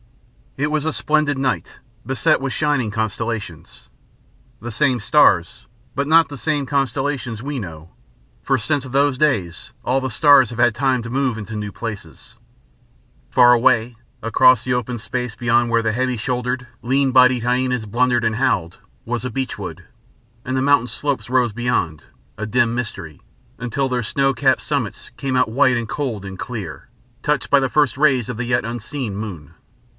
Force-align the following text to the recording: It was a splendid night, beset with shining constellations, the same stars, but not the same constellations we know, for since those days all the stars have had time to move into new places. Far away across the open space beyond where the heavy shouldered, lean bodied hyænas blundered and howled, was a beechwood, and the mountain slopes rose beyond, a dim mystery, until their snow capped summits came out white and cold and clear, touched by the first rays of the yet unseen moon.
It 0.57 0.69
was 0.71 0.83
a 0.83 0.91
splendid 0.91 1.37
night, 1.37 1.77
beset 2.05 2.41
with 2.41 2.51
shining 2.51 2.91
constellations, 2.91 3.87
the 4.59 4.71
same 4.71 4.99
stars, 4.99 5.65
but 5.95 6.07
not 6.07 6.27
the 6.27 6.39
same 6.39 6.65
constellations 6.65 7.41
we 7.41 7.57
know, 7.57 7.91
for 8.41 8.57
since 8.57 8.83
those 8.83 9.17
days 9.17 9.71
all 9.85 10.01
the 10.01 10.09
stars 10.09 10.49
have 10.49 10.59
had 10.59 10.75
time 10.75 11.03
to 11.03 11.09
move 11.09 11.37
into 11.37 11.55
new 11.55 11.71
places. 11.71 12.35
Far 13.29 13.53
away 13.53 13.95
across 14.21 14.63
the 14.63 14.73
open 14.73 14.97
space 14.97 15.35
beyond 15.35 15.69
where 15.69 15.83
the 15.83 15.93
heavy 15.93 16.17
shouldered, 16.17 16.67
lean 16.81 17.11
bodied 17.11 17.43
hyænas 17.43 17.87
blundered 17.87 18.25
and 18.25 18.35
howled, 18.35 18.79
was 19.05 19.23
a 19.23 19.29
beechwood, 19.29 19.85
and 20.43 20.57
the 20.57 20.61
mountain 20.61 20.87
slopes 20.87 21.29
rose 21.29 21.53
beyond, 21.53 22.05
a 22.37 22.45
dim 22.45 22.73
mystery, 22.75 23.21
until 23.59 23.87
their 23.87 24.03
snow 24.03 24.33
capped 24.33 24.61
summits 24.63 25.11
came 25.15 25.35
out 25.37 25.49
white 25.49 25.77
and 25.77 25.87
cold 25.87 26.25
and 26.25 26.37
clear, 26.39 26.89
touched 27.23 27.49
by 27.51 27.59
the 27.59 27.69
first 27.69 27.97
rays 27.97 28.27
of 28.29 28.35
the 28.37 28.45
yet 28.45 28.65
unseen 28.65 29.15
moon. 29.15 29.53